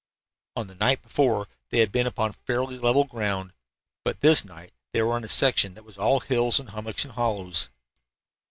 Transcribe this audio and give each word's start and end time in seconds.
On 0.55 0.65
the 0.65 0.73
night 0.73 1.03
before 1.03 1.47
they 1.69 1.77
had 1.77 1.91
been 1.91 2.07
upon 2.07 2.31
fairly 2.33 2.79
level 2.79 3.03
ground, 3.03 3.53
but 4.03 4.21
this 4.21 4.43
night 4.43 4.71
they 4.93 5.03
were 5.03 5.15
in 5.15 5.23
a 5.23 5.29
section 5.29 5.75
that 5.75 5.85
was 5.85 5.99
all 5.99 6.21
hills 6.21 6.59
and 6.59 6.71
hummocks 6.71 7.05
and 7.05 7.13
hollows. 7.13 7.69